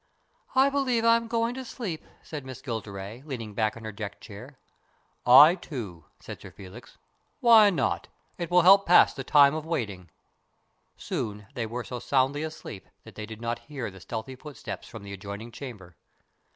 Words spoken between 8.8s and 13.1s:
to pass the time of waiting." Soon they were so soundly asleep